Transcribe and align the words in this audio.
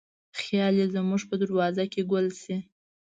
خیال 0.39 0.73
یې 0.81 0.87
زموږ 0.95 1.21
په 1.29 1.35
دروازه 1.41 1.83
کې 1.91 2.01
ګل 2.11 2.27
شي 2.41 2.57